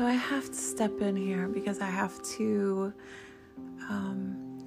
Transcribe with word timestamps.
So 0.00 0.06
I 0.06 0.12
have 0.14 0.46
to 0.46 0.54
step 0.54 1.02
in 1.02 1.14
here 1.14 1.46
because 1.46 1.80
I 1.80 1.90
have 1.90 2.22
to 2.38 2.90
um, 3.90 4.58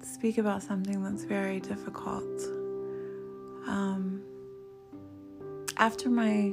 speak 0.00 0.38
about 0.38 0.62
something 0.62 1.02
that's 1.02 1.24
very 1.24 1.58
difficult. 1.58 2.22
Um, 3.66 4.22
after 5.76 6.08
my 6.08 6.52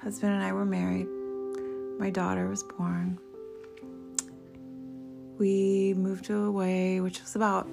husband 0.00 0.34
and 0.34 0.44
I 0.44 0.52
were 0.52 0.64
married, 0.64 1.08
my 1.98 2.10
daughter 2.10 2.48
was 2.48 2.62
born. 2.62 3.18
We 5.36 5.94
moved 5.94 6.30
away, 6.30 7.00
which 7.00 7.20
was 7.20 7.34
about 7.34 7.68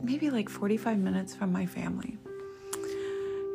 maybe 0.00 0.30
like 0.30 0.48
45 0.48 0.96
minutes 0.96 1.34
from 1.34 1.50
my 1.50 1.66
family. 1.66 2.18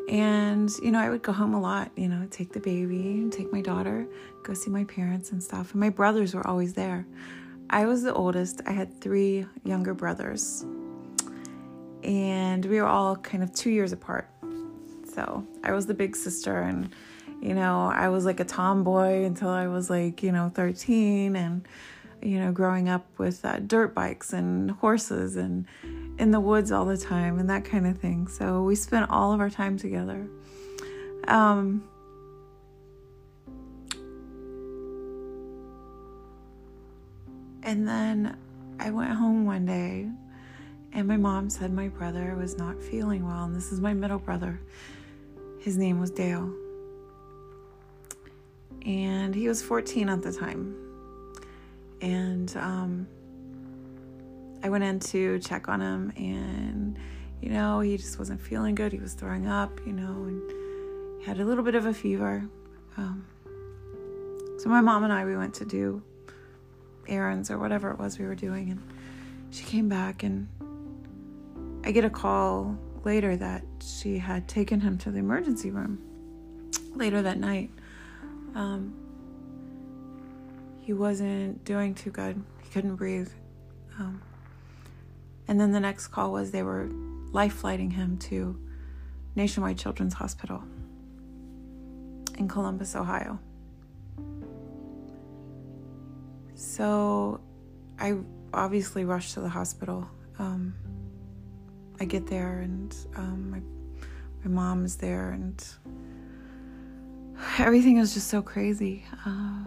And, 0.10 0.70
you 0.84 0.92
know, 0.92 1.00
I 1.00 1.10
would 1.10 1.24
go 1.24 1.32
home 1.32 1.54
a 1.54 1.60
lot, 1.60 1.92
you 1.96 2.08
know, 2.08 2.28
take 2.30 2.54
the 2.54 2.60
baby, 2.60 3.28
take 3.32 3.52
my 3.52 3.62
daughter, 3.62 4.08
go 4.44 4.54
see 4.54 4.70
my 4.70 4.84
parents 4.84 5.32
and 5.32 5.42
stuff. 5.42 5.72
And 5.72 5.80
my 5.80 5.90
brothers 5.90 6.36
were 6.36 6.46
always 6.46 6.74
there. 6.74 7.08
I 7.70 7.86
was 7.86 8.04
the 8.04 8.14
oldest. 8.14 8.62
I 8.68 8.72
had 8.72 9.02
three 9.02 9.48
younger 9.64 9.96
brothers. 9.96 10.64
And 12.04 12.64
we 12.66 12.80
were 12.80 12.88
all 12.88 13.16
kind 13.16 13.42
of 13.42 13.52
two 13.52 13.72
years 13.72 13.92
apart. 13.92 14.30
So 15.12 15.46
I 15.64 15.72
was 15.72 15.88
the 15.88 15.94
big 15.94 16.16
sister, 16.16 16.62
and, 16.62 16.94
you 17.42 17.56
know, 17.56 17.90
I 17.90 18.10
was 18.10 18.26
like 18.26 18.40
a 18.40 18.44
tomboy 18.44 19.24
until 19.24 19.50
I 19.50 19.68
was 19.68 19.90
like, 19.90 20.22
you 20.22 20.32
know, 20.32 20.52
13. 20.54 21.36
And, 21.36 21.68
you 22.22 22.40
know, 22.40 22.52
growing 22.52 22.90
up 22.90 23.06
with 23.18 23.44
uh, 23.46 23.60
dirt 23.60 23.94
bikes 23.94 24.34
and 24.34 24.72
horses 24.72 25.36
and, 25.36 25.66
in 26.18 26.32
the 26.32 26.40
woods 26.40 26.72
all 26.72 26.86
the 26.86 26.98
time 26.98 27.40
and 27.40 27.50
that 27.50 27.66
kind 27.66 27.86
of 27.86 27.98
thing. 27.98 28.28
So 28.28 28.64
we 28.64 28.76
spent 28.76 29.10
all 29.10 29.34
of 29.34 29.40
our 29.40 29.50
time 29.50 29.78
together. 29.78 30.28
Um, 31.28 31.84
and 37.64 37.88
then 37.88 38.38
I 38.80 38.92
went 38.92 39.12
home 39.12 39.46
one 39.46 39.66
day 39.66 40.08
and 40.94 41.08
my 41.08 41.18
mom 41.18 41.50
said 41.50 41.74
my 41.74 41.90
brother 41.90 42.36
was 42.36 42.58
not 42.58 42.82
feeling 42.82 43.26
well. 43.26 43.44
And 43.44 43.56
this 43.56 43.72
is 43.72 43.82
my 43.82 43.94
middle 43.94 44.20
brother. 44.20 44.62
His 45.60 45.78
name 45.78 46.00
was 46.00 46.12
Dale. 46.12 46.54
And 48.86 49.34
he 49.36 49.48
was 49.48 49.62
14 49.62 50.08
at 50.10 50.22
the 50.22 50.32
time. 50.32 50.85
And, 52.02 52.56
um, 52.58 53.08
I 54.66 54.70
went 54.70 54.84
in 54.84 55.00
to 55.00 55.38
check 55.38 55.70
on 55.70 55.80
him, 55.80 56.12
and 56.18 56.98
you 57.40 57.52
know, 57.52 57.82
he 57.82 57.98
just 57.98 58.18
wasn't 58.18 58.42
feeling 58.42 58.74
good. 58.74 58.92
He 58.92 58.98
was 58.98 59.14
throwing 59.14 59.46
up, 59.46 59.80
you 59.86 59.94
know, 59.94 60.24
and 60.24 61.22
he 61.22 61.26
had 61.26 61.40
a 61.40 61.46
little 61.46 61.64
bit 61.64 61.76
of 61.76 61.86
a 61.86 61.94
fever. 61.94 62.44
Um, 62.98 63.28
so 64.58 64.68
my 64.70 64.82
mom 64.82 65.04
and 65.04 65.14
I 65.14 65.24
we 65.24 65.38
went 65.38 65.54
to 65.56 65.66
do 65.66 66.02
errands 67.08 67.52
or 67.52 67.60
whatever 67.60 67.92
it 67.92 68.00
was 68.00 68.18
we 68.18 68.26
were 68.26 68.34
doing, 68.34 68.72
and 68.72 68.82
she 69.52 69.64
came 69.66 69.88
back, 69.88 70.24
and 70.24 70.48
I 71.84 71.92
get 71.92 72.04
a 72.04 72.10
call 72.10 72.76
later 73.04 73.38
that 73.38 73.64
she 73.80 74.18
had 74.18 74.48
taken 74.48 74.80
him 74.80 74.98
to 74.98 75.12
the 75.12 75.20
emergency 75.20 75.70
room 75.70 76.02
later 76.96 77.22
that 77.22 77.38
night. 77.38 77.70
Um, 78.56 78.96
he 80.86 80.94
wasn't 80.94 81.66
doing 81.66 81.96
too 81.96 82.12
good. 82.12 82.40
He 82.62 82.70
couldn't 82.70 82.96
breathe. 82.98 83.32
Um, 83.98 84.22
and 85.48 85.60
then 85.60 85.72
the 85.72 85.80
next 85.80 86.10
call 86.10 86.32
was 86.32 86.52
they 86.52 86.62
were 86.62 86.88
life 87.32 87.54
flighting 87.54 87.90
him 87.90 88.20
to 88.20 88.56
Nationwide 89.36 89.80
Children's 89.80 90.14
Hospital 90.14 90.62
in 92.38 92.48
Columbus, 92.48 92.96
Ohio. 92.96 93.40
So 96.54 97.42
I 97.98 98.18
obviously 98.54 99.06
rushed 99.06 99.34
to 99.34 99.42
the 99.42 99.50
hospital. 99.50 100.08
Um, 100.38 100.76
I 102.00 102.06
get 102.06 102.28
there 102.28 102.60
and 102.60 102.96
um, 103.16 103.50
my, 103.50 103.62
my 104.44 104.52
mom 104.52 104.86
is 104.86 104.98
there 104.98 105.32
and 105.32 105.66
everything 107.58 107.98
is 107.98 108.14
just 108.14 108.28
so 108.28 108.44
crazy. 108.44 109.04
Uh, 109.26 109.64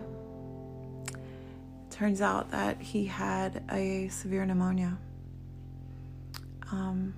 turns 1.98 2.20
out 2.20 2.48
that 2.52 2.80
he 2.80 3.04
had 3.04 3.64
a 3.72 4.06
severe 4.06 4.46
pneumonia. 4.46 4.96
Um, 6.70 7.12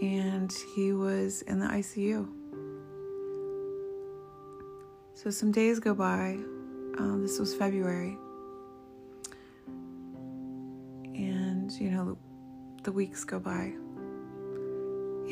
and 0.00 0.52
he 0.76 0.92
was 0.92 1.42
in 1.42 1.58
the 1.58 1.66
ICU. 1.66 2.28
So 5.14 5.30
some 5.30 5.50
days 5.50 5.80
go 5.80 5.92
by. 5.92 6.38
Um, 6.98 7.22
this 7.22 7.40
was 7.40 7.52
February. 7.52 8.16
And, 11.16 11.72
you 11.72 11.90
know, 11.90 12.16
the 12.84 12.92
weeks 12.92 13.24
go 13.24 13.40
by. 13.40 13.72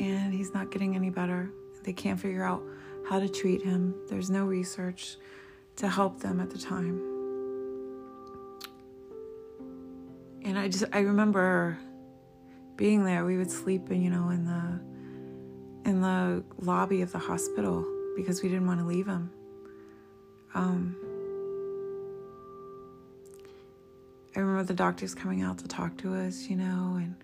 And 0.01 0.33
he's 0.33 0.53
not 0.53 0.69
getting 0.69 0.97
any 0.97 1.09
better. 1.09 1.49
They 1.83 1.93
can't 1.93 2.19
figure 2.19 2.43
out 2.43 2.61
how 3.07 3.21
to 3.21 3.29
treat 3.29 3.61
him. 3.61 3.95
There's 4.09 4.29
no 4.29 4.43
research 4.43 5.15
to 5.77 5.87
help 5.87 6.19
them 6.19 6.41
at 6.41 6.49
the 6.49 6.57
time. 6.57 7.10
And 10.51 10.59
I 10.59 10.67
just, 10.67 10.83
I 10.91 10.99
remember 10.99 11.77
being 12.75 13.05
there, 13.05 13.23
we 13.23 13.37
would 13.37 13.49
sleep, 13.49 13.89
in, 13.89 14.01
you 14.01 14.09
know, 14.09 14.31
in 14.31 14.43
the 14.43 15.89
in 15.89 16.01
the 16.01 16.43
lobby 16.59 17.01
of 17.01 17.13
the 17.13 17.19
hospital 17.19 17.85
because 18.17 18.43
we 18.43 18.49
didn't 18.49 18.67
want 18.67 18.81
to 18.81 18.85
leave 18.85 19.07
him. 19.07 19.31
Um, 20.53 20.97
I 24.35 24.41
remember 24.41 24.63
the 24.63 24.73
doctors 24.73 25.15
coming 25.15 25.41
out 25.41 25.57
to 25.59 25.69
talk 25.69 25.95
to 25.99 26.15
us, 26.15 26.49
you 26.49 26.57
know, 26.57 26.99
and 26.99 27.15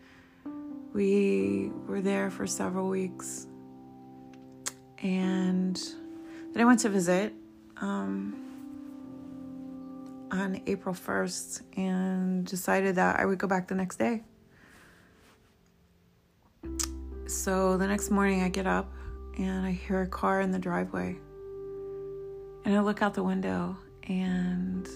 we 0.94 1.70
were 1.86 2.00
there 2.00 2.32
for 2.32 2.48
several 2.48 2.88
weeks. 2.88 3.46
And 5.04 5.76
then 6.54 6.62
I 6.62 6.64
went 6.64 6.80
to 6.80 6.90
visit 6.90 7.34
um, 7.82 8.47
on 10.32 10.62
April 10.68 10.94
1st 10.94 11.62
and 11.78 12.46
decided 12.46 12.96
that 12.96 13.20
I 13.20 13.26
would 13.26 13.38
go 13.38 13.48
back 13.48 13.68
the 13.68 13.76
next 13.76 13.98
day. 13.98 14.24
So 17.28 17.78
the 17.78 17.88
next 17.88 18.10
morning, 18.10 18.44
I 18.44 18.50
get 18.50 18.68
up 18.68 18.92
and 19.38 19.66
I 19.66 19.72
hear 19.72 20.02
a 20.02 20.08
car 20.08 20.42
in 20.42 20.52
the 20.52 20.60
driveway. 20.60 21.18
And 22.66 22.76
I 22.76 22.80
look 22.80 23.02
out 23.02 23.14
the 23.14 23.24
window 23.24 23.78
and 24.04 24.88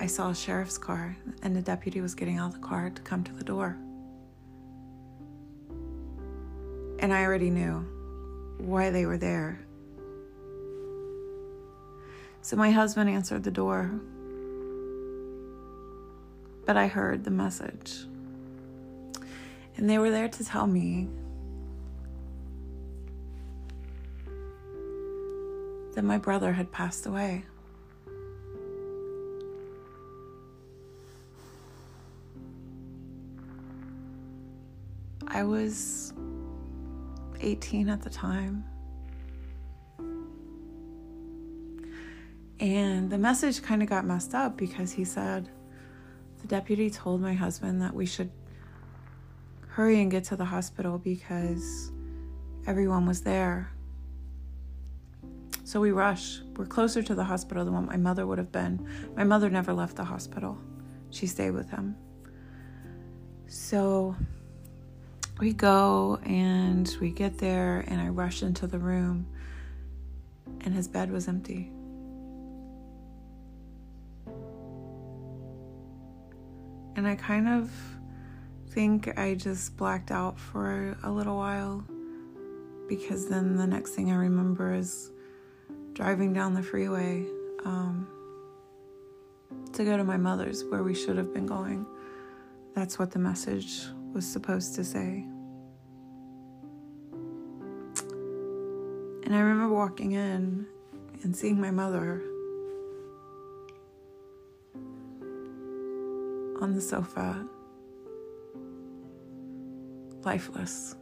I 0.00 0.06
saw 0.06 0.30
a 0.30 0.34
sheriff's 0.34 0.78
car, 0.78 1.16
and 1.42 1.56
the 1.56 1.62
deputy 1.62 2.00
was 2.00 2.14
getting 2.14 2.38
out 2.38 2.54
of 2.54 2.60
the 2.60 2.66
car 2.66 2.88
to 2.88 3.02
come 3.02 3.24
to 3.24 3.32
the 3.32 3.42
door. 3.42 3.76
And 7.00 7.12
I 7.12 7.24
already 7.24 7.50
knew 7.50 7.84
why 8.58 8.90
they 8.90 9.06
were 9.06 9.18
there. 9.18 9.60
So 12.48 12.56
my 12.56 12.70
husband 12.70 13.10
answered 13.10 13.44
the 13.44 13.50
door, 13.50 13.90
but 16.64 16.78
I 16.78 16.86
heard 16.86 17.22
the 17.22 17.30
message. 17.30 18.06
And 19.76 19.90
they 19.90 19.98
were 19.98 20.10
there 20.10 20.30
to 20.30 20.44
tell 20.46 20.66
me 20.66 21.08
that 25.94 26.00
my 26.00 26.16
brother 26.16 26.54
had 26.54 26.72
passed 26.72 27.04
away. 27.04 27.44
I 35.26 35.42
was 35.42 36.14
18 37.42 37.90
at 37.90 38.00
the 38.00 38.08
time. 38.08 38.64
And 42.60 43.10
the 43.10 43.18
message 43.18 43.62
kind 43.62 43.82
of 43.82 43.88
got 43.88 44.04
messed 44.04 44.34
up 44.34 44.56
because 44.56 44.92
he 44.92 45.04
said, 45.04 45.48
the 46.40 46.48
deputy 46.48 46.90
told 46.90 47.20
my 47.20 47.34
husband 47.34 47.82
that 47.82 47.94
we 47.94 48.06
should 48.06 48.30
hurry 49.68 50.00
and 50.00 50.10
get 50.10 50.24
to 50.24 50.36
the 50.36 50.44
hospital 50.44 50.98
because 50.98 51.92
everyone 52.66 53.06
was 53.06 53.22
there. 53.22 53.70
So 55.64 55.80
we 55.80 55.92
rush. 55.92 56.40
We're 56.56 56.66
closer 56.66 57.02
to 57.02 57.14
the 57.14 57.24
hospital 57.24 57.64
than 57.64 57.74
what 57.74 57.84
my 57.84 57.96
mother 57.96 58.26
would 58.26 58.38
have 58.38 58.50
been. 58.50 58.88
My 59.16 59.24
mother 59.24 59.50
never 59.50 59.72
left 59.72 59.96
the 59.96 60.04
hospital, 60.04 60.58
she 61.10 61.26
stayed 61.26 61.50
with 61.50 61.70
him. 61.70 61.96
So 63.46 64.16
we 65.38 65.52
go 65.52 66.18
and 66.24 66.92
we 67.00 67.10
get 67.10 67.38
there, 67.38 67.84
and 67.86 68.00
I 68.00 68.08
rush 68.08 68.42
into 68.42 68.66
the 68.66 68.78
room, 68.78 69.26
and 70.62 70.74
his 70.74 70.88
bed 70.88 71.10
was 71.12 71.28
empty. 71.28 71.70
And 76.98 77.06
I 77.06 77.14
kind 77.14 77.46
of 77.48 77.70
think 78.70 79.16
I 79.16 79.36
just 79.36 79.76
blacked 79.76 80.10
out 80.10 80.36
for 80.36 80.98
a 81.04 81.10
little 81.12 81.36
while. 81.36 81.84
because 82.88 83.28
then 83.28 83.56
the 83.56 83.66
next 83.66 83.90
thing 83.90 84.10
I 84.10 84.16
remember 84.16 84.72
is 84.74 85.12
driving 85.92 86.32
down 86.32 86.54
the 86.54 86.62
freeway 86.62 87.24
um, 87.64 88.08
to 89.74 89.84
go 89.84 89.96
to 89.96 90.04
my 90.04 90.16
mother's 90.16 90.64
where 90.64 90.82
we 90.82 90.94
should 90.94 91.16
have 91.16 91.32
been 91.32 91.46
going. 91.46 91.86
That's 92.74 92.98
what 92.98 93.10
the 93.10 93.18
message 93.18 93.82
was 94.12 94.26
supposed 94.26 94.74
to 94.76 94.84
say. 94.84 95.26
And 99.24 99.36
I 99.36 99.40
remember 99.40 99.74
walking 99.74 100.12
in 100.12 100.66
and 101.22 101.36
seeing 101.36 101.60
my 101.60 101.70
mother 101.70 102.22
on 106.60 106.74
the 106.74 106.80
sofa, 106.80 107.46
lifeless. 110.22 110.96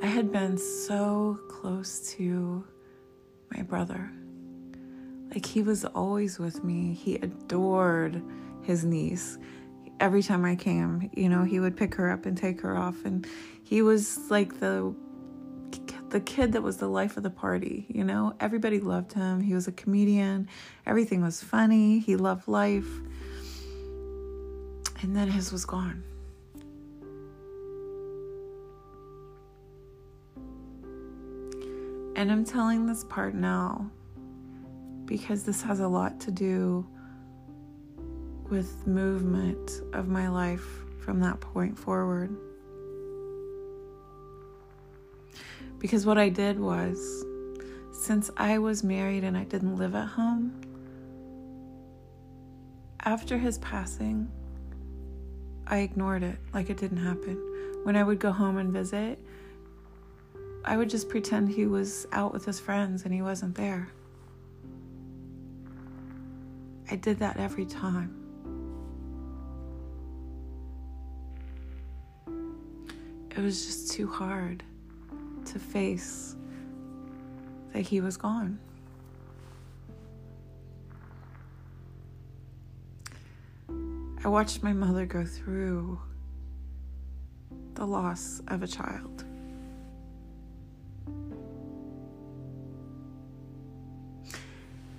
I 0.00 0.06
had 0.06 0.32
been 0.32 0.56
so 0.56 1.38
close 1.48 2.12
to 2.14 2.64
my 3.54 3.62
brother. 3.62 4.10
Like 5.30 5.44
he 5.44 5.62
was 5.62 5.84
always 5.84 6.38
with 6.38 6.64
me. 6.64 6.94
He 6.94 7.16
adored 7.16 8.22
his 8.62 8.84
niece. 8.84 9.38
Every 10.00 10.22
time 10.22 10.44
I 10.44 10.54
came, 10.56 11.10
you 11.14 11.28
know, 11.28 11.42
he 11.42 11.60
would 11.60 11.76
pick 11.76 11.94
her 11.96 12.10
up 12.10 12.26
and 12.26 12.38
take 12.38 12.60
her 12.60 12.76
off 12.76 13.04
and 13.04 13.26
he 13.64 13.82
was 13.82 14.30
like 14.30 14.60
the 14.60 14.94
the 16.10 16.20
kid 16.20 16.52
that 16.52 16.62
was 16.62 16.78
the 16.78 16.88
life 16.88 17.16
of 17.16 17.22
the 17.22 17.30
party, 17.30 17.86
you 17.88 18.04
know? 18.04 18.34
Everybody 18.40 18.80
loved 18.80 19.12
him. 19.12 19.40
He 19.40 19.54
was 19.54 19.68
a 19.68 19.72
comedian. 19.72 20.48
Everything 20.86 21.22
was 21.22 21.42
funny. 21.42 21.98
He 21.98 22.16
loved 22.16 22.48
life. 22.48 22.88
And 25.02 25.14
then 25.14 25.28
his 25.28 25.52
was 25.52 25.64
gone. 25.64 26.02
And 32.16 32.32
I'm 32.32 32.44
telling 32.44 32.86
this 32.86 33.04
part 33.04 33.34
now 33.34 33.90
because 35.04 35.44
this 35.44 35.62
has 35.62 35.80
a 35.80 35.88
lot 35.88 36.18
to 36.20 36.30
do 36.30 36.86
with 38.50 38.86
movement 38.86 39.82
of 39.92 40.08
my 40.08 40.28
life 40.28 40.66
from 41.00 41.20
that 41.20 41.40
point 41.40 41.78
forward. 41.78 42.36
Because 45.78 46.04
what 46.04 46.18
I 46.18 46.28
did 46.28 46.58
was, 46.58 47.24
since 47.92 48.30
I 48.36 48.58
was 48.58 48.82
married 48.82 49.24
and 49.24 49.36
I 49.36 49.44
didn't 49.44 49.76
live 49.76 49.94
at 49.94 50.08
home, 50.08 50.60
after 53.04 53.38
his 53.38 53.58
passing, 53.58 54.30
I 55.66 55.78
ignored 55.78 56.22
it 56.22 56.38
like 56.52 56.68
it 56.70 56.78
didn't 56.78 56.98
happen. 56.98 57.36
When 57.84 57.96
I 57.96 58.02
would 58.02 58.18
go 58.18 58.32
home 58.32 58.58
and 58.58 58.72
visit, 58.72 59.18
I 60.64 60.76
would 60.76 60.90
just 60.90 61.08
pretend 61.08 61.48
he 61.48 61.66
was 61.66 62.06
out 62.12 62.32
with 62.32 62.44
his 62.44 62.58
friends 62.58 63.04
and 63.04 63.14
he 63.14 63.22
wasn't 63.22 63.54
there. 63.54 63.88
I 66.90 66.96
did 66.96 67.18
that 67.20 67.36
every 67.36 67.66
time. 67.66 68.14
It 73.30 73.38
was 73.38 73.64
just 73.64 73.92
too 73.92 74.08
hard 74.08 74.64
to 75.48 75.58
face 75.58 76.36
that 77.72 77.80
he 77.80 78.00
was 78.00 78.16
gone. 78.16 78.60
I 84.24 84.28
watched 84.28 84.62
my 84.62 84.72
mother 84.72 85.04
go 85.06 85.24
through 85.24 85.98
the 87.74 87.84
loss 87.86 88.40
of 88.48 88.62
a 88.62 88.66
child. 88.66 89.24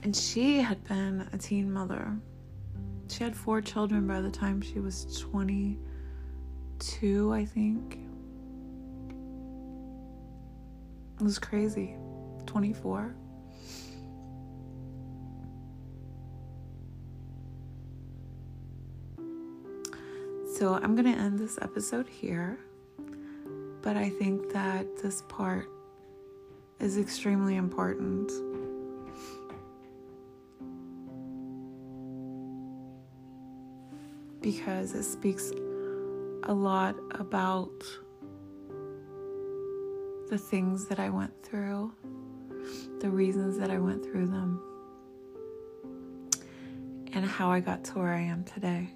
And 0.02 0.16
she 0.16 0.62
had 0.62 0.84
been 0.86 1.28
a 1.34 1.38
teen 1.38 1.70
mother. 1.72 2.18
She 3.10 3.24
had 3.24 3.36
four 3.36 3.62
children 3.62 4.08
by 4.08 4.22
the 4.22 4.32
time 4.32 4.62
she 4.62 4.80
was 4.80 5.20
22, 5.20 7.34
I 7.34 7.46
think. 7.46 8.09
It 11.20 11.24
was 11.24 11.38
crazy. 11.38 11.96
24. 12.46 13.14
So 20.56 20.74
I'm 20.76 20.96
going 20.96 21.14
to 21.14 21.20
end 21.20 21.38
this 21.38 21.60
episode 21.62 22.08
here. 22.08 22.58
But 23.82 23.98
I 23.98 24.10
think 24.10 24.52
that 24.54 24.86
this 25.02 25.24
part 25.28 25.70
is 26.80 26.98
extremely 26.98 27.56
important. 27.56 28.32
Because 34.42 34.94
it 34.94 35.04
speaks 35.04 35.52
a 36.44 36.54
lot 36.54 36.96
about 37.12 37.84
the 40.30 40.38
things 40.38 40.86
that 40.86 41.00
I 41.00 41.10
went 41.10 41.34
through, 41.44 41.92
the 43.00 43.10
reasons 43.10 43.58
that 43.58 43.72
I 43.72 43.80
went 43.80 44.04
through 44.04 44.28
them, 44.28 44.62
and 47.14 47.26
how 47.26 47.50
I 47.50 47.60
got 47.60 47.84
to 47.86 47.94
where 47.94 48.14
I 48.14 48.22
am 48.22 48.44
today. 48.44 48.90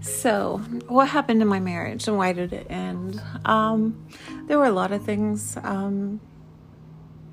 So, 0.00 0.58
what 0.88 1.08
happened 1.08 1.40
in 1.40 1.48
my 1.48 1.60
marriage 1.60 2.06
and 2.06 2.18
why 2.18 2.34
did 2.34 2.52
it 2.52 2.66
end? 2.68 3.22
Um, 3.46 4.06
there 4.46 4.58
were 4.58 4.66
a 4.66 4.70
lot 4.70 4.92
of 4.92 5.02
things. 5.02 5.56
Um, 5.62 6.20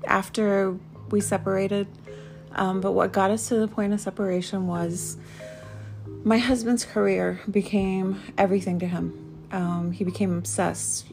after 0.06 0.78
we 1.10 1.20
separated. 1.20 1.86
Um, 2.52 2.80
but 2.80 2.92
what 2.92 3.12
got 3.12 3.30
us 3.30 3.48
to 3.48 3.56
the 3.56 3.68
point 3.68 3.92
of 3.92 4.00
separation 4.00 4.66
was 4.66 5.18
my 6.24 6.38
husband's 6.38 6.84
career 6.84 7.40
became 7.50 8.20
everything 8.36 8.78
to 8.80 8.86
him. 8.86 9.46
Um, 9.52 9.92
he 9.92 10.04
became 10.04 10.36
obsessed. 10.36 11.06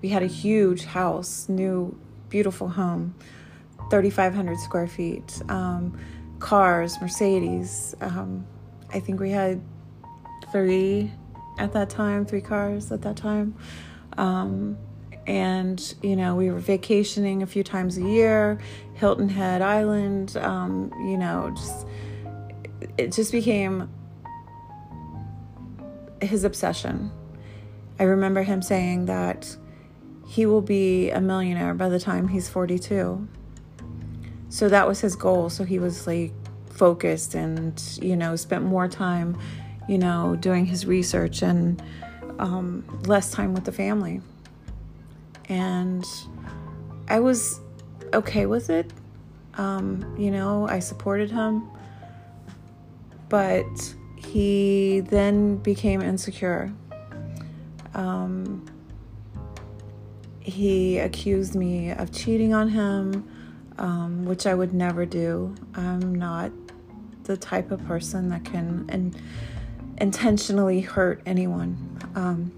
We 0.00 0.08
had 0.08 0.22
a 0.22 0.26
huge 0.26 0.84
house, 0.84 1.48
new, 1.48 1.98
beautiful 2.28 2.68
home, 2.68 3.14
3,500 3.90 4.58
square 4.58 4.86
feet, 4.86 5.42
um, 5.48 5.98
cars, 6.38 7.00
Mercedes. 7.00 7.94
Um, 8.00 8.46
I 8.92 9.00
think 9.00 9.20
we 9.20 9.30
had 9.30 9.60
three 10.52 11.12
at 11.58 11.72
that 11.72 11.90
time, 11.90 12.24
three 12.24 12.40
cars 12.40 12.90
at 12.92 13.02
that 13.02 13.16
time. 13.16 13.56
And 15.26 15.94
you 16.02 16.16
know 16.16 16.34
we 16.34 16.50
were 16.50 16.58
vacationing 16.58 17.42
a 17.42 17.46
few 17.46 17.64
times 17.64 17.96
a 17.96 18.02
year 18.02 18.58
hilton 18.94 19.28
head 19.28 19.62
island 19.62 20.36
um, 20.36 20.92
you 21.08 21.16
know 21.16 21.50
just 21.56 21.86
it 22.98 23.10
just 23.12 23.32
became 23.32 23.88
his 26.20 26.44
obsession. 26.44 27.10
I 27.98 28.04
remember 28.04 28.42
him 28.42 28.60
saying 28.62 29.06
that 29.06 29.56
he 30.26 30.46
will 30.46 30.62
be 30.62 31.10
a 31.10 31.20
millionaire 31.20 31.74
by 31.74 31.88
the 31.88 32.00
time 32.00 32.28
he's 32.28 32.48
42 32.48 33.28
so 34.54 34.68
that 34.68 34.86
was 34.86 35.00
his 35.00 35.16
goal. 35.16 35.50
So 35.50 35.64
he 35.64 35.80
was 35.80 36.06
like 36.06 36.32
focused 36.70 37.34
and 37.34 37.82
you 38.00 38.16
know 38.16 38.36
spent 38.36 38.64
more 38.64 38.86
time 38.86 39.36
you 39.88 39.98
know 39.98 40.36
doing 40.36 40.64
his 40.64 40.86
research 40.86 41.42
and 41.42 41.82
um, 42.38 42.84
less 43.06 43.32
time 43.32 43.52
with 43.52 43.64
the 43.64 43.72
family 43.72 44.20
and 45.48 46.04
I 47.08 47.20
was 47.20 47.60
okay 48.12 48.46
with 48.46 48.70
it. 48.70 48.92
Um, 49.54 50.14
you 50.18 50.30
know, 50.30 50.66
I 50.68 50.78
supported 50.78 51.30
him, 51.30 51.68
but 53.28 53.94
he 54.16 55.00
then 55.00 55.56
became 55.56 56.02
insecure. 56.02 56.72
Um, 57.94 58.66
he 60.40 60.98
accused 60.98 61.54
me 61.54 61.90
of 61.90 62.12
cheating 62.12 62.52
on 62.52 62.68
him, 62.68 63.28
um, 63.78 64.24
which 64.24 64.46
I 64.46 64.54
would 64.54 64.74
never 64.74 65.06
do. 65.06 65.54
I'm 65.74 66.14
not 66.14 66.50
the 67.24 67.36
type 67.36 67.70
of 67.70 67.84
person 67.86 68.28
that 68.30 68.44
can 68.44 68.86
in, 68.92 69.14
intentionally 69.98 70.80
hurt 70.80 71.22
anyone. 71.24 71.98
Um, 72.14 72.52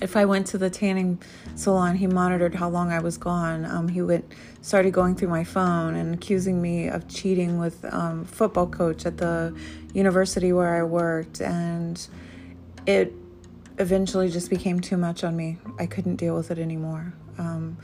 if 0.00 0.16
I 0.16 0.24
went 0.24 0.46
to 0.48 0.58
the 0.58 0.70
tanning 0.70 1.20
salon, 1.54 1.96
he 1.96 2.06
monitored 2.06 2.54
how 2.54 2.68
long 2.68 2.92
I 2.92 3.00
was 3.00 3.18
gone. 3.18 3.64
Um, 3.64 3.88
he 3.88 4.02
would 4.02 4.24
started 4.60 4.92
going 4.92 5.14
through 5.14 5.28
my 5.28 5.44
phone 5.44 5.94
and 5.94 6.14
accusing 6.14 6.60
me 6.60 6.88
of 6.88 7.08
cheating 7.08 7.58
with 7.58 7.84
um, 7.92 8.24
football 8.24 8.66
coach 8.66 9.06
at 9.06 9.16
the 9.16 9.56
university 9.94 10.52
where 10.52 10.76
I 10.76 10.82
worked, 10.82 11.40
and 11.40 12.06
it 12.86 13.12
eventually 13.78 14.28
just 14.28 14.50
became 14.50 14.80
too 14.80 14.96
much 14.96 15.24
on 15.24 15.36
me. 15.36 15.58
I 15.78 15.86
couldn't 15.86 16.16
deal 16.16 16.36
with 16.36 16.50
it 16.50 16.58
anymore. 16.58 17.12
Um, 17.38 17.76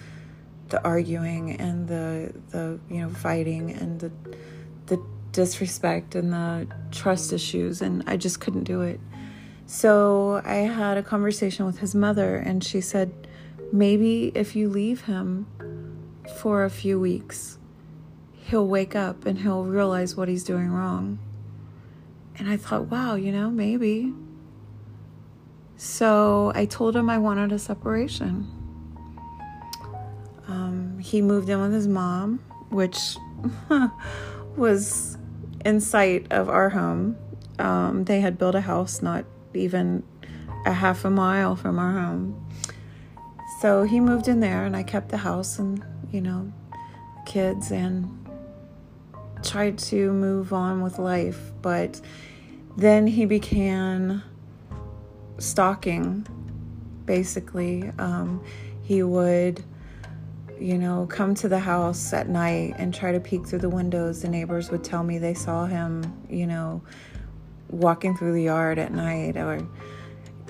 the 0.68 0.82
arguing 0.84 1.60
and 1.60 1.86
the 1.86 2.32
the 2.50 2.78
you 2.88 3.00
know 3.00 3.10
fighting 3.10 3.72
and 3.72 4.00
the 4.00 4.12
the 4.86 5.02
disrespect 5.32 6.14
and 6.14 6.32
the 6.32 6.66
trust 6.90 7.32
issues, 7.32 7.82
and 7.82 8.04
I 8.06 8.16
just 8.16 8.40
couldn't 8.40 8.64
do 8.64 8.82
it. 8.82 9.00
So 9.66 10.42
I 10.44 10.56
had 10.56 10.98
a 10.98 11.02
conversation 11.02 11.64
with 11.64 11.78
his 11.78 11.94
mother, 11.94 12.36
and 12.36 12.62
she 12.62 12.80
said, 12.80 13.28
maybe 13.72 14.30
if 14.34 14.54
you 14.54 14.68
leave 14.68 15.02
him 15.02 15.46
for 16.38 16.64
a 16.64 16.70
few 16.70 17.00
weeks, 17.00 17.58
he'll 18.32 18.66
wake 18.66 18.94
up 18.94 19.24
and 19.26 19.38
he'll 19.38 19.64
realize 19.64 20.16
what 20.16 20.28
he's 20.28 20.44
doing 20.44 20.70
wrong. 20.70 21.18
And 22.36 22.48
I 22.48 22.56
thought, 22.56 22.86
wow, 22.90 23.14
you 23.14 23.32
know, 23.32 23.50
maybe. 23.50 24.12
So 25.76 26.52
I 26.54 26.66
told 26.66 26.94
him 26.94 27.08
I 27.08 27.18
wanted 27.18 27.52
a 27.52 27.58
separation. 27.58 28.48
Um, 30.46 30.98
he 30.98 31.22
moved 31.22 31.48
in 31.48 31.60
with 31.60 31.72
his 31.72 31.88
mom, 31.88 32.38
which 32.68 33.16
was 34.56 35.16
in 35.64 35.80
sight 35.80 36.30
of 36.30 36.48
our 36.48 36.68
home. 36.68 37.16
Um, 37.58 38.04
they 38.04 38.20
had 38.20 38.36
built 38.36 38.54
a 38.54 38.60
house 38.60 39.00
not 39.00 39.24
even 39.56 40.02
a 40.66 40.72
half 40.72 41.04
a 41.04 41.10
mile 41.10 41.56
from 41.56 41.78
our 41.78 41.92
home. 41.92 42.46
So 43.60 43.84
he 43.84 44.00
moved 44.00 44.28
in 44.28 44.40
there, 44.40 44.64
and 44.64 44.76
I 44.76 44.82
kept 44.82 45.08
the 45.08 45.16
house 45.16 45.58
and, 45.58 45.84
you 46.10 46.20
know, 46.20 46.52
kids 47.26 47.70
and 47.70 48.28
tried 49.42 49.78
to 49.78 50.12
move 50.12 50.52
on 50.52 50.82
with 50.82 50.98
life. 50.98 51.52
But 51.62 52.00
then 52.76 53.06
he 53.06 53.24
began 53.26 54.22
stalking, 55.38 56.26
basically. 57.06 57.90
Um, 57.98 58.42
he 58.82 59.02
would, 59.02 59.62
you 60.58 60.78
know, 60.78 61.06
come 61.06 61.34
to 61.36 61.48
the 61.48 61.58
house 61.58 62.12
at 62.12 62.28
night 62.28 62.74
and 62.78 62.92
try 62.92 63.12
to 63.12 63.20
peek 63.20 63.46
through 63.46 63.60
the 63.60 63.68
windows. 63.68 64.22
The 64.22 64.28
neighbors 64.28 64.70
would 64.70 64.84
tell 64.84 65.02
me 65.02 65.18
they 65.18 65.34
saw 65.34 65.66
him, 65.66 66.12
you 66.28 66.46
know, 66.46 66.82
walking 67.70 68.16
through 68.16 68.32
the 68.32 68.42
yard 68.42 68.78
at 68.78 68.92
night 68.92 69.36
or 69.36 69.66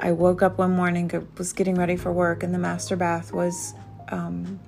I 0.00 0.12
woke 0.12 0.42
up 0.42 0.58
one 0.58 0.74
morning, 0.74 1.10
was 1.38 1.52
getting 1.52 1.76
ready 1.76 1.96
for 1.96 2.12
work, 2.12 2.42
and 2.42 2.52
the 2.52 2.58
master 2.58 2.96
bath 2.96 3.32
was, 3.32 3.74
um, 4.08 4.58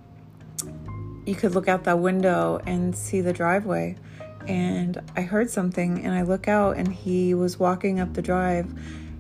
you 1.27 1.35
could 1.35 1.53
look 1.53 1.67
out 1.67 1.85
that 1.85 1.99
window 1.99 2.61
and 2.65 2.95
see 2.95 3.21
the 3.21 3.33
driveway. 3.33 3.97
And 4.47 5.03
I 5.17 5.23
heard 5.23 5.51
something, 5.51 6.05
and 6.05 6.15
I 6.15 6.23
look 6.23 6.47
out, 6.47 6.77
and 6.77 6.93
he 6.93 7.35
was 7.35 7.59
walking 7.59 7.99
up 7.99 8.15
the 8.15 8.23
drive, 8.23 8.73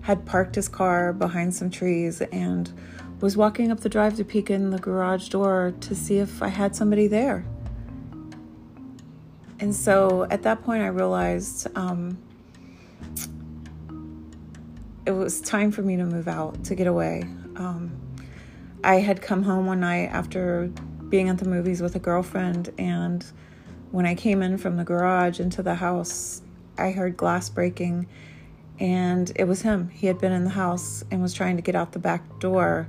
had 0.02 0.25
parked 0.25 0.54
his 0.54 0.68
car 0.68 1.12
behind 1.12 1.52
some 1.52 1.71
trees, 1.71 2.21
and 2.21 2.73
was 3.21 3.37
walking 3.37 3.73
up 3.73 3.80
the 3.80 3.88
drive 3.88 4.14
to 4.16 4.25
peek 4.25 4.49
in 4.49 4.71
the 4.71 4.78
garage 4.78 5.28
door 5.30 5.75
to 5.80 5.95
see 5.97 6.18
if 6.18 6.40
I 6.40 6.49
had 6.49 6.76
somebody 6.76 7.09
there. 7.09 7.45
And 9.59 9.75
so 9.75 10.28
at 10.30 10.45
that 10.45 10.62
point, 10.62 10.83
I 10.83 10.88
realized 10.88 11.66
um, 11.76 12.18
it 15.06 15.12
was 15.12 15.40
time 15.40 15.70
for 15.70 15.82
me 15.82 15.96
to 15.96 16.04
move 16.04 16.28
out, 16.28 16.64
to 16.64 16.74
get 16.74 16.86
away. 16.86 17.22
Um, 17.56 17.92
I 18.82 18.96
had 18.96 19.22
come 19.22 19.42
home 19.42 19.66
one 19.66 19.80
night 19.80 20.10
after 20.12 20.70
being 21.08 21.28
at 21.28 21.38
the 21.38 21.48
movies 21.48 21.80
with 21.80 21.94
a 21.94 22.00
girlfriend, 22.00 22.72
and 22.78 23.24
when 23.92 24.04
I 24.04 24.14
came 24.14 24.42
in 24.42 24.58
from 24.58 24.76
the 24.76 24.84
garage 24.84 25.38
into 25.38 25.62
the 25.62 25.76
house, 25.76 26.42
I 26.76 26.90
heard 26.90 27.16
glass 27.16 27.48
breaking, 27.48 28.08
and 28.80 29.30
it 29.36 29.44
was 29.44 29.62
him. 29.62 29.88
He 29.90 30.08
had 30.08 30.18
been 30.18 30.32
in 30.32 30.44
the 30.44 30.50
house 30.50 31.04
and 31.10 31.22
was 31.22 31.32
trying 31.32 31.56
to 31.56 31.62
get 31.62 31.74
out 31.74 31.92
the 31.92 31.98
back 31.98 32.40
door 32.40 32.88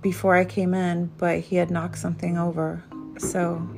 before 0.00 0.36
I 0.36 0.44
came 0.44 0.74
in, 0.74 1.10
but 1.18 1.40
he 1.40 1.56
had 1.56 1.70
knocked 1.70 1.98
something 1.98 2.38
over. 2.38 2.82
So 3.18 3.68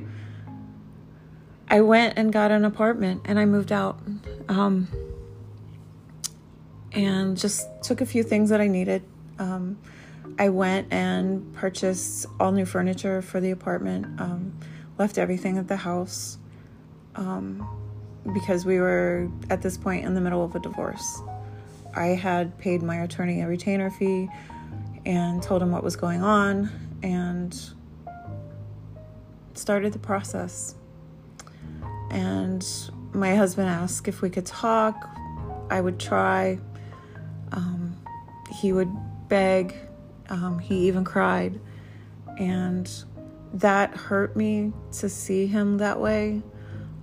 I 1.67 1.81
went 1.81 2.17
and 2.17 2.31
got 2.31 2.51
an 2.51 2.63
apartment 2.63 3.21
and 3.25 3.39
I 3.39 3.45
moved 3.45 3.71
out. 3.71 3.99
Um, 4.49 4.87
and 6.93 7.37
just 7.37 7.67
took 7.83 8.01
a 8.01 8.05
few 8.05 8.23
things 8.23 8.49
that 8.49 8.59
I 8.61 8.67
needed. 8.67 9.03
Um, 9.39 9.77
I 10.37 10.49
went 10.49 10.91
and 10.91 11.53
purchased 11.53 12.25
all 12.39 12.51
new 12.51 12.65
furniture 12.65 13.21
for 13.21 13.39
the 13.39 13.51
apartment, 13.51 14.19
um, 14.19 14.57
left 14.97 15.17
everything 15.17 15.57
at 15.57 15.67
the 15.67 15.77
house 15.77 16.37
um, 17.15 17.67
because 18.33 18.65
we 18.65 18.79
were 18.79 19.29
at 19.49 19.61
this 19.61 19.77
point 19.77 20.05
in 20.05 20.13
the 20.13 20.21
middle 20.21 20.43
of 20.43 20.55
a 20.55 20.59
divorce. 20.59 21.21
I 21.95 22.07
had 22.07 22.57
paid 22.57 22.81
my 22.81 22.97
attorney 23.03 23.41
a 23.41 23.47
retainer 23.47 23.89
fee 23.89 24.29
and 25.05 25.41
told 25.41 25.61
him 25.61 25.71
what 25.71 25.83
was 25.83 25.95
going 25.95 26.23
on 26.23 26.69
and 27.03 27.59
started 29.53 29.93
the 29.93 29.99
process. 29.99 30.75
And 32.11 32.65
my 33.13 33.35
husband 33.35 33.69
asked 33.69 34.07
if 34.07 34.21
we 34.21 34.29
could 34.29 34.45
talk. 34.45 35.09
I 35.69 35.81
would 35.81 35.99
try. 35.99 36.59
Um, 37.51 37.97
he 38.51 38.73
would 38.73 38.91
beg, 39.27 39.75
um, 40.29 40.59
he 40.59 40.87
even 40.87 41.03
cried. 41.03 41.59
And 42.37 42.91
that 43.53 43.95
hurt 43.95 44.35
me 44.35 44.73
to 44.93 45.09
see 45.09 45.47
him 45.47 45.77
that 45.77 45.99
way 45.99 46.41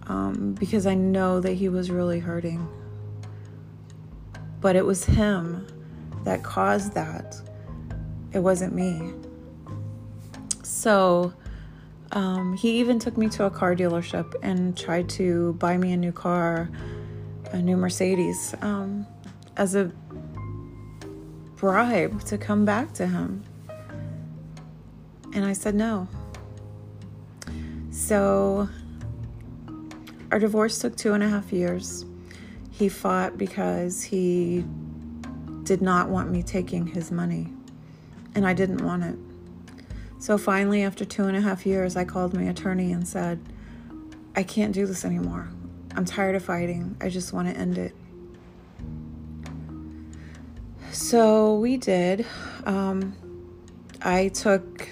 um, 0.06 0.54
because 0.58 0.86
I 0.86 0.94
know 0.94 1.40
that 1.40 1.52
he 1.52 1.68
was 1.68 1.90
really 1.90 2.18
hurting. 2.18 2.66
But 4.60 4.76
it 4.76 4.84
was 4.84 5.04
him 5.04 5.66
that 6.24 6.42
caused 6.42 6.94
that, 6.94 7.36
it 8.32 8.40
wasn't 8.40 8.74
me. 8.74 9.12
So 10.62 11.32
um, 12.12 12.54
he 12.54 12.78
even 12.78 12.98
took 12.98 13.16
me 13.16 13.28
to 13.30 13.44
a 13.44 13.50
car 13.50 13.74
dealership 13.74 14.34
and 14.42 14.76
tried 14.76 15.08
to 15.10 15.52
buy 15.54 15.76
me 15.76 15.92
a 15.92 15.96
new 15.96 16.12
car, 16.12 16.70
a 17.52 17.60
new 17.60 17.76
Mercedes, 17.76 18.54
um, 18.62 19.06
as 19.56 19.74
a 19.74 19.90
bribe 21.56 22.22
to 22.24 22.38
come 22.38 22.64
back 22.64 22.92
to 22.94 23.06
him. 23.06 23.44
And 25.34 25.44
I 25.44 25.52
said 25.52 25.74
no. 25.74 26.08
So 27.90 28.68
our 30.30 30.38
divorce 30.38 30.78
took 30.78 30.96
two 30.96 31.12
and 31.12 31.22
a 31.22 31.28
half 31.28 31.52
years. 31.52 32.04
He 32.70 32.88
fought 32.88 33.36
because 33.36 34.02
he 34.02 34.64
did 35.64 35.82
not 35.82 36.08
want 36.08 36.30
me 36.30 36.42
taking 36.42 36.86
his 36.86 37.10
money, 37.10 37.52
and 38.34 38.46
I 38.46 38.54
didn't 38.54 38.82
want 38.82 39.04
it. 39.04 39.18
So 40.18 40.36
finally, 40.36 40.82
after 40.82 41.04
two 41.04 41.24
and 41.24 41.36
a 41.36 41.40
half 41.40 41.64
years, 41.64 41.96
I 41.96 42.04
called 42.04 42.34
my 42.34 42.42
attorney 42.42 42.92
and 42.92 43.06
said, 43.06 43.40
I 44.34 44.42
can't 44.42 44.72
do 44.74 44.86
this 44.86 45.04
anymore. 45.04 45.48
I'm 45.94 46.04
tired 46.04 46.34
of 46.34 46.44
fighting. 46.44 46.96
I 47.00 47.08
just 47.08 47.32
want 47.32 47.48
to 47.48 47.56
end 47.56 47.78
it. 47.78 47.94
So 50.92 51.54
we 51.54 51.76
did. 51.76 52.26
Um, 52.64 53.14
I 54.02 54.28
took 54.28 54.88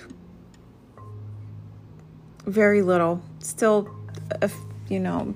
very 2.47 2.83
little, 2.83 3.23
still, 3.41 3.91
a, 4.43 4.51
you 4.89 5.01
know, 5.01 5.35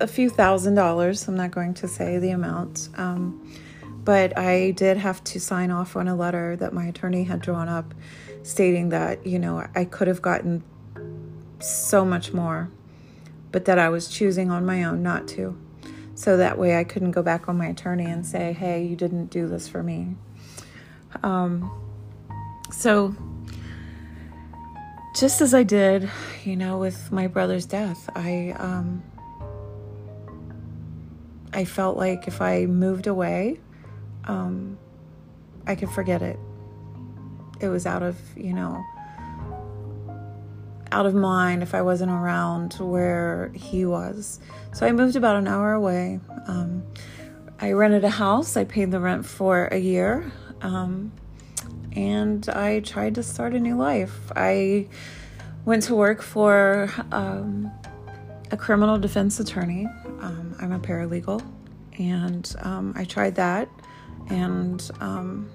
a 0.00 0.06
few 0.06 0.28
thousand 0.30 0.74
dollars. 0.74 1.26
I'm 1.28 1.36
not 1.36 1.52
going 1.52 1.74
to 1.74 1.88
say 1.88 2.18
the 2.18 2.30
amount. 2.30 2.88
Um, 2.96 3.48
but 4.06 4.38
I 4.38 4.70
did 4.70 4.98
have 4.98 5.22
to 5.24 5.40
sign 5.40 5.72
off 5.72 5.96
on 5.96 6.06
a 6.06 6.14
letter 6.14 6.54
that 6.56 6.72
my 6.72 6.84
attorney 6.86 7.24
had 7.24 7.40
drawn 7.40 7.68
up 7.68 7.92
stating 8.44 8.90
that, 8.90 9.26
you 9.26 9.36
know, 9.36 9.66
I 9.74 9.84
could 9.84 10.06
have 10.06 10.22
gotten 10.22 10.62
so 11.58 12.04
much 12.04 12.32
more, 12.32 12.70
but 13.50 13.64
that 13.64 13.80
I 13.80 13.88
was 13.88 14.06
choosing 14.06 14.48
on 14.48 14.64
my 14.64 14.84
own 14.84 15.02
not 15.02 15.26
to. 15.28 15.58
So 16.14 16.36
that 16.36 16.56
way 16.56 16.78
I 16.78 16.84
couldn't 16.84 17.10
go 17.10 17.22
back 17.24 17.48
on 17.48 17.58
my 17.58 17.66
attorney 17.66 18.04
and 18.04 18.24
say, 18.24 18.52
hey, 18.52 18.84
you 18.84 18.94
didn't 18.94 19.26
do 19.26 19.48
this 19.48 19.66
for 19.66 19.82
me. 19.82 20.14
Um, 21.24 21.68
so, 22.70 23.12
just 25.16 25.40
as 25.40 25.52
I 25.52 25.64
did, 25.64 26.08
you 26.44 26.54
know, 26.54 26.78
with 26.78 27.10
my 27.10 27.26
brother's 27.26 27.66
death, 27.66 28.08
I, 28.14 28.54
um, 28.56 29.02
I 31.52 31.64
felt 31.64 31.96
like 31.96 32.28
if 32.28 32.40
I 32.40 32.66
moved 32.66 33.08
away, 33.08 33.58
um, 34.26 34.78
I 35.66 35.74
could 35.74 35.90
forget 35.90 36.22
it. 36.22 36.38
It 37.60 37.68
was 37.68 37.86
out 37.86 38.02
of, 38.02 38.16
you 38.36 38.52
know, 38.52 38.84
out 40.92 41.06
of 41.06 41.14
mind 41.14 41.62
if 41.62 41.74
I 41.74 41.82
wasn't 41.82 42.10
around 42.10 42.74
where 42.74 43.50
he 43.54 43.84
was. 43.84 44.40
So 44.72 44.86
I 44.86 44.92
moved 44.92 45.16
about 45.16 45.36
an 45.36 45.48
hour 45.48 45.72
away. 45.72 46.20
Um, 46.46 46.84
I 47.58 47.72
rented 47.72 48.04
a 48.04 48.10
house. 48.10 48.56
I 48.56 48.64
paid 48.64 48.90
the 48.90 49.00
rent 49.00 49.24
for 49.24 49.66
a 49.66 49.78
year. 49.78 50.30
Um, 50.60 51.12
and 51.92 52.46
I 52.50 52.80
tried 52.80 53.14
to 53.14 53.22
start 53.22 53.54
a 53.54 53.60
new 53.60 53.76
life. 53.76 54.30
I 54.36 54.88
went 55.64 55.82
to 55.84 55.94
work 55.94 56.22
for 56.22 56.90
um, 57.10 57.70
a 58.50 58.56
criminal 58.56 58.98
defense 58.98 59.40
attorney. 59.40 59.86
Um, 60.20 60.54
I'm 60.60 60.72
a 60.72 60.78
paralegal, 60.78 61.42
and 61.98 62.54
um, 62.60 62.92
I 62.96 63.04
tried 63.04 63.34
that, 63.36 63.68
and 64.28 64.90
um, 65.00 65.50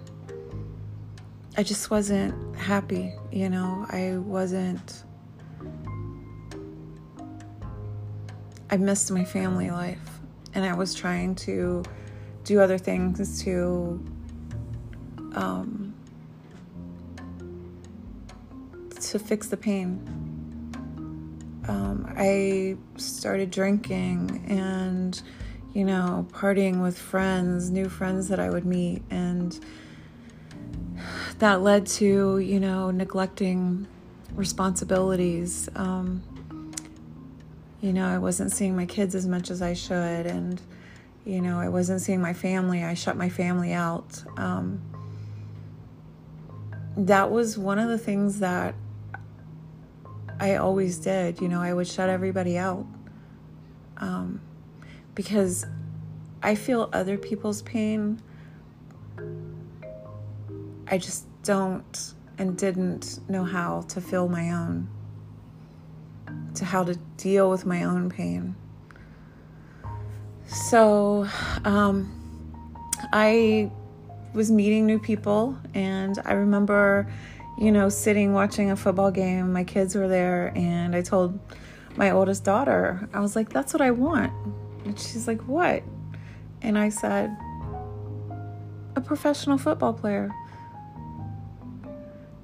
I 1.57 1.63
just 1.63 1.89
wasn't 1.91 2.55
happy. 2.55 3.13
You 3.31 3.49
know, 3.49 3.85
I 3.89 4.17
wasn't. 4.17 5.03
I 8.69 8.77
missed 8.77 9.11
my 9.11 9.25
family 9.25 9.69
life, 9.69 10.19
and 10.53 10.63
I 10.63 10.73
was 10.73 10.93
trying 10.93 11.35
to 11.35 11.83
do 12.43 12.59
other 12.59 12.77
things 12.77 13.43
to 13.43 14.03
um, 15.33 15.93
to 19.01 19.19
fix 19.19 19.47
the 19.47 19.57
pain. 19.57 20.21
Um, 21.67 22.11
I 22.17 22.75
started 22.97 23.51
drinking 23.51 24.43
and, 24.47 25.21
you 25.73 25.85
know, 25.85 26.27
partying 26.31 26.81
with 26.81 26.97
friends, 26.97 27.69
new 27.69 27.87
friends 27.87 28.27
that 28.27 28.39
I 28.39 28.49
would 28.49 28.65
meet, 28.65 29.03
and 29.09 29.57
that 31.39 31.61
led 31.61 31.87
to, 31.87 32.39
you 32.39 32.59
know, 32.59 32.91
neglecting 32.91 33.87
responsibilities. 34.35 35.69
Um, 35.75 36.23
you 37.81 37.93
know, 37.93 38.07
I 38.07 38.17
wasn't 38.17 38.51
seeing 38.51 38.75
my 38.75 38.85
kids 38.85 39.15
as 39.15 39.27
much 39.27 39.49
as 39.49 39.61
I 39.61 39.73
should, 39.73 40.25
and, 40.25 40.61
you 41.25 41.41
know, 41.41 41.59
I 41.59 41.69
wasn't 41.69 42.01
seeing 42.01 42.21
my 42.21 42.33
family. 42.33 42.83
I 42.83 42.93
shut 42.93 43.15
my 43.15 43.29
family 43.29 43.73
out. 43.73 44.23
Um, 44.37 44.81
that 46.97 47.31
was 47.31 47.57
one 47.57 47.79
of 47.79 47.87
the 47.87 47.97
things 47.97 48.39
that 48.39 48.75
I 50.39 50.55
always 50.55 50.97
did. 50.97 51.39
You 51.39 51.47
know, 51.47 51.61
I 51.61 51.73
would 51.73 51.87
shut 51.87 52.09
everybody 52.09 52.57
out 52.57 52.85
um, 53.97 54.41
because 55.21 55.67
I 56.41 56.55
feel 56.55 56.89
other 56.93 57.15
people's 57.15 57.61
pain. 57.61 58.19
I 60.87 60.97
just 60.97 61.27
don't 61.43 62.13
and 62.39 62.57
didn't 62.57 63.19
know 63.29 63.43
how 63.43 63.81
to 63.89 64.01
feel 64.01 64.27
my 64.27 64.49
own, 64.49 64.89
to 66.55 66.65
how 66.65 66.83
to 66.83 66.95
deal 67.17 67.51
with 67.51 67.67
my 67.67 67.83
own 67.83 68.09
pain. 68.09 68.55
So, 70.47 71.27
um, 71.65 72.11
I 73.13 73.69
was 74.33 74.49
meeting 74.49 74.87
new 74.87 74.97
people, 74.97 75.55
and 75.75 76.17
I 76.25 76.33
remember 76.33 77.07
you 77.59 77.71
know, 77.71 77.89
sitting 77.89 78.33
watching 78.33 78.71
a 78.71 78.75
football 78.75 79.11
game. 79.11 79.53
My 79.53 79.63
kids 79.63 79.93
were 79.93 80.07
there, 80.07 80.51
and 80.55 80.95
I 80.95 81.03
told 81.03 81.37
my 81.95 82.09
oldest 82.09 82.43
daughter, 82.43 83.07
I 83.13 83.19
was 83.19 83.35
like, 83.35 83.49
that's 83.49 83.71
what 83.71 83.81
I 83.81 83.91
want. 83.91 84.33
And 84.85 84.99
she's 84.99 85.27
like, 85.27 85.41
what? 85.41 85.83
And 86.61 86.77
I 86.77 86.89
said, 86.89 87.35
a 88.95 89.01
professional 89.01 89.57
football 89.57 89.93
player. 89.93 90.31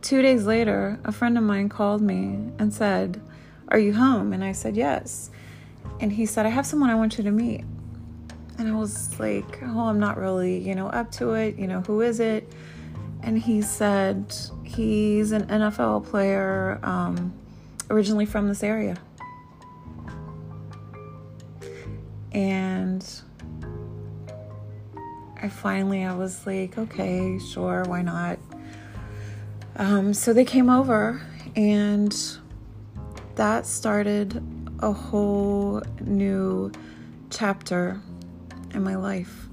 Two 0.01 0.21
days 0.21 0.45
later, 0.45 0.99
a 1.03 1.11
friend 1.11 1.37
of 1.37 1.43
mine 1.43 1.69
called 1.69 2.01
me 2.01 2.39
and 2.59 2.73
said, 2.73 3.21
Are 3.67 3.79
you 3.79 3.93
home? 3.93 4.31
And 4.31 4.43
I 4.43 4.53
said, 4.53 4.77
Yes. 4.77 5.29
And 5.99 6.13
he 6.13 6.25
said, 6.25 6.45
I 6.45 6.49
have 6.49 6.65
someone 6.65 6.89
I 6.89 6.95
want 6.95 7.17
you 7.17 7.23
to 7.25 7.31
meet. 7.31 7.65
And 8.57 8.69
I 8.69 8.75
was 8.75 9.19
like, 9.19 9.59
Oh, 9.61 9.87
I'm 9.87 9.99
not 9.99 10.17
really, 10.17 10.59
you 10.59 10.75
know, 10.75 10.87
up 10.87 11.11
to 11.13 11.33
it. 11.33 11.57
You 11.57 11.67
know, 11.67 11.81
who 11.81 12.01
is 12.01 12.19
it? 12.19 12.51
and 13.23 13.37
he 13.37 13.61
said 13.61 14.33
he's 14.63 15.31
an 15.31 15.45
NFL 15.47 16.05
player 16.05 16.79
um, 16.83 17.33
originally 17.89 18.25
from 18.25 18.47
this 18.47 18.63
area. 18.63 18.97
And 22.37 23.03
I 25.41 25.49
finally 25.49 26.05
I 26.05 26.13
was 26.13 26.45
like, 26.45 26.77
okay, 26.77 27.39
sure, 27.39 27.83
why 27.87 28.03
not? 28.03 28.37
Um, 29.75 30.13
so 30.13 30.33
they 30.33 30.45
came 30.45 30.69
over, 30.69 31.19
and 31.55 32.15
that 33.33 33.65
started 33.65 34.39
a 34.83 34.91
whole 34.91 35.81
new 35.99 36.71
chapter 37.31 37.99
in 38.71 38.83
my 38.83 38.97
life. 38.97 39.47